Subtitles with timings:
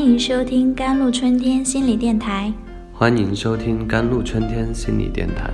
[0.00, 2.50] 欢迎收听甘露春天心理电台。
[2.90, 5.50] 欢迎收听甘露春天心理电台。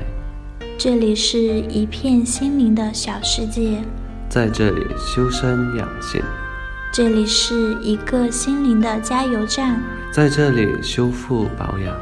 [0.78, 3.82] 这里是一片心灵的小世界，
[4.28, 6.22] 在这里修身养性。
[6.92, 11.92] 这里是一个心灵的加油站，在这里修复保养。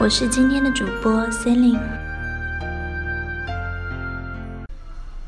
[0.00, 1.78] 我是今天的主播 Celine。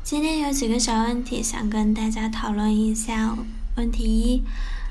[0.03, 3.37] 今天有几个小问题想跟大家讨论一下。
[3.77, 4.43] 问题一：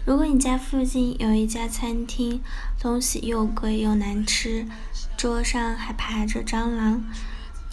[0.04, 2.40] 如果你家附近有一家餐厅，
[2.80, 4.66] 东西又贵又难吃，
[5.16, 7.04] 桌上还爬着蟑螂，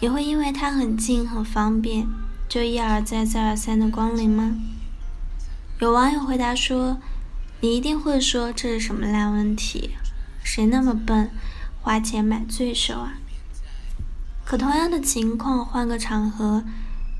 [0.00, 2.06] 你会因为它很近很方便，
[2.48, 4.54] 就一而再再而三的光临吗？
[5.80, 6.98] 有网友回答说
[7.62, 9.90] ：“你一定会说这是什么烂问题？
[10.44, 11.32] 谁那么笨，
[11.80, 13.14] 花钱买罪受啊？”
[14.46, 16.62] 可同样的情况，换个场合，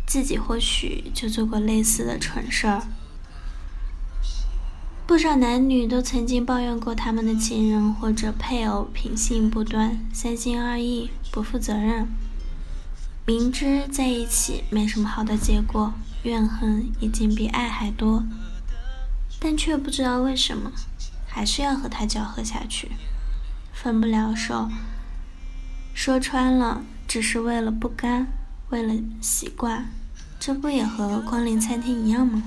[0.07, 2.85] 自己或许就做过类似的蠢事儿。
[5.11, 12.07] 不少男女都曾经抱怨过他们的情人或者配偶品性不端、三心二意、不负责任，
[13.27, 18.23] 明知在一起没什么好的结果，怨恨已经比爱还多。
[19.41, 20.71] 但却不知道为什么，
[21.27, 22.93] 还是要和他搅和下去，
[23.73, 24.71] 分不了手。
[25.93, 28.29] 说穿了，只是为了不甘，
[28.69, 29.91] 为了习惯，
[30.39, 32.45] 这不也和光临餐厅一样吗？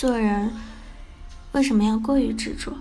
[0.00, 0.50] 做人
[1.52, 2.72] 为什么要过于执着？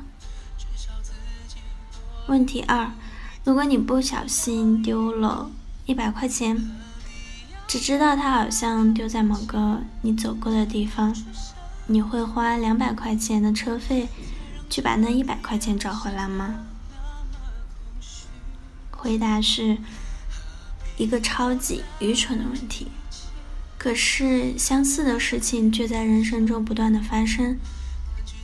[2.28, 2.92] 问题二：
[3.44, 5.52] 如果你不小心丢了
[5.86, 6.72] 一百块钱，
[7.68, 11.14] 只知道它好像丢在某个你走过的地方。
[11.88, 14.08] 你会花两百块钱的车费
[14.70, 16.56] 去把那一百块钱找回来吗？
[18.92, 19.78] 回答是
[20.96, 22.88] 一个超级愚蠢的问题。
[23.80, 27.58] 可是相似的事情却在人生中不断的发生。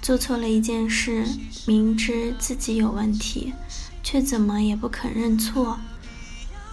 [0.01, 1.25] 做错了一件事，
[1.67, 3.53] 明知自己有问题，
[4.01, 5.79] 却怎么也不肯认错，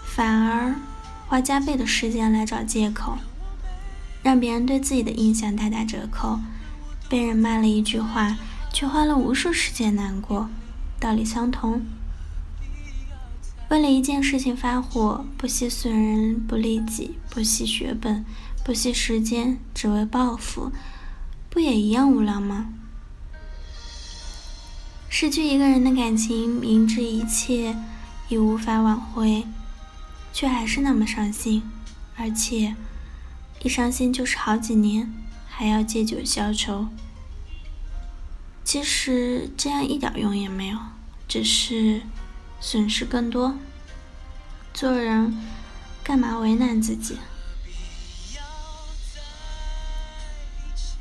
[0.05, 0.77] 反而
[1.27, 3.19] 花加倍的时间来找借口，
[4.23, 6.39] 让别人对自己的印象大打折扣。
[7.09, 8.39] 被人骂了一句话，
[8.73, 10.49] 却花了无数时间难过，
[11.01, 11.83] 道理相同。
[13.73, 18.23] 为了一件事情发火，不惜损人不利己，不惜血本，
[18.63, 20.71] 不惜时间，只为报复，
[21.49, 22.67] 不也一样无聊吗？
[25.09, 27.75] 失去一个人的感情，明知一切
[28.29, 29.47] 已无法挽回，
[30.35, 31.63] 却还是那么伤心，
[32.19, 32.77] 而且
[33.63, 35.11] 一伤心就是好几年。
[35.49, 36.89] 还要借酒消愁，
[38.65, 40.79] 其实这样一点用也没有，
[41.27, 42.03] 只是
[42.63, 43.55] 损失更多。
[44.73, 45.37] 做人
[46.03, 47.19] 干嘛为难自己？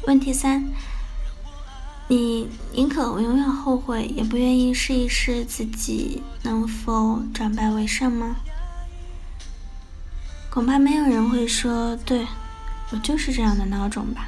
[0.06, 0.74] 问题三：
[2.08, 8.38] 你宁可永远后悔，也不愿意试一试自己能否转败为胜吗？
[10.50, 12.28] 恐怕没有人会说，对
[12.90, 14.28] 我就是这样的孬种吧。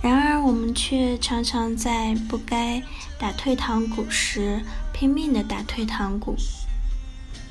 [0.00, 2.82] 然而，我们却常常在不该
[3.18, 4.64] 打退堂鼓时
[5.02, 6.36] 拼命的打退堂鼓，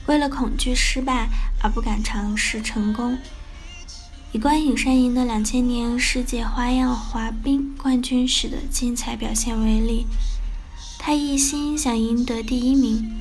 [0.05, 1.27] 为了恐惧失败
[1.61, 3.17] 而不敢尝试成功。
[4.31, 10.07] 以关颖珊赢得两千年世界花样滑冰冠军时的精彩表现为例，
[10.97, 13.19] 她一心想赢得第一名，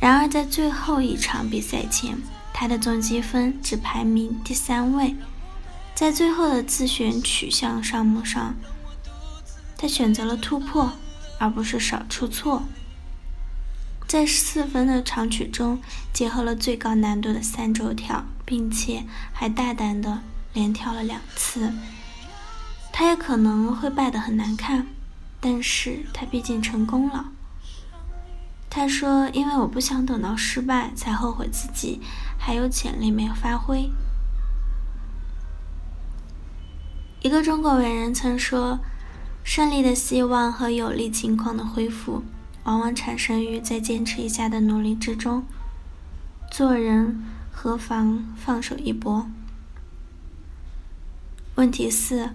[0.00, 2.16] 然而在最后一场比赛前，
[2.54, 5.14] 她的总积分只排名第三位。
[5.94, 8.54] 在最后的自选取向项目上，
[9.76, 10.90] 他选择了突破，
[11.38, 12.62] 而不是少出错。
[14.10, 15.80] 在四分的长曲中，
[16.12, 20.18] 结合了最高难度的三周跳，并且还大胆的
[20.52, 21.72] 连跳了两次。
[22.92, 24.88] 他也可能会败得很难看，
[25.38, 27.26] 但是他毕竟成功了。
[28.68, 32.00] 他说：“因为我不想等到失败才后悔自己
[32.36, 33.92] 还有潜力没有发挥。”
[37.22, 38.80] 一个中国伟人曾说
[39.46, 42.24] ：“胜利的希望和有利情况的恢复，
[42.64, 45.44] 往往产生于再坚持一下的努力之中。
[46.50, 49.28] 做人何妨放手一搏？”
[51.56, 52.30] 问题四：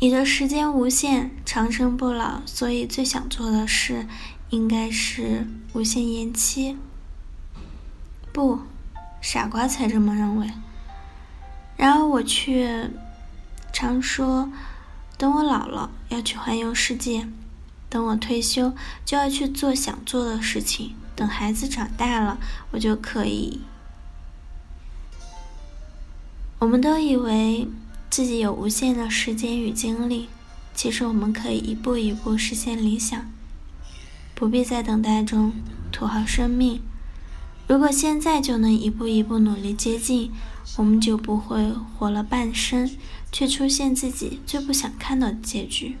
[0.00, 4.06] 你的时间无限，长生不老，所以最想做的事
[4.50, 6.76] 应该是无限延期。
[8.32, 8.60] 不，
[9.20, 10.50] 傻瓜才这么认为。
[11.76, 12.90] 然而我却。
[13.70, 14.50] 常说，
[15.18, 17.28] 等我老了要去环游世界，
[17.90, 18.74] 等我退休
[19.04, 22.38] 就要去做想做的事情，等孩子长大了
[22.72, 23.60] 我就可以。
[26.58, 27.68] 我们都以为
[28.10, 30.28] 自己有无限的时间与精力，
[30.74, 33.30] 其实我们可以一步一步实现理想，
[34.34, 35.52] 不必在等待中
[35.92, 36.80] 土豪生命。
[37.68, 40.32] 如果现在就能一步一步努力接近，
[40.76, 42.90] 我们就不会活了半生，
[43.30, 45.96] 却出现自己最不想看到的结局。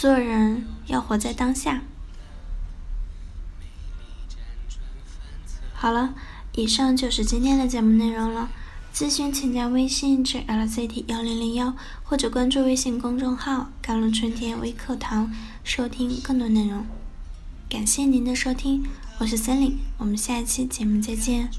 [0.00, 1.82] 做人要活在当下。
[5.74, 6.14] 好了，
[6.54, 8.48] 以上就是今天的节目内容了。
[8.94, 15.30] 咨询请加微信至 lct 幺零零幺，或者关注微信公众号“甘露春天微课堂”，
[15.62, 16.86] 收听更多内容。
[17.68, 18.86] 感谢您的收听，
[19.18, 21.50] 我是森林，我们下一期节目再见。